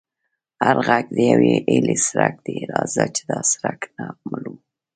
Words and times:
هر 0.65 0.77
غږ 0.87 1.05
د 1.17 1.19
یوې 1.31 1.53
هیلې 1.69 1.97
څرک 2.05 2.35
دی، 2.45 2.57
راځه 2.71 3.03
چې 3.15 3.23
دا 3.29 3.39
څرک 3.51 3.81
نه 3.95 4.05
مړوو. 4.29 4.57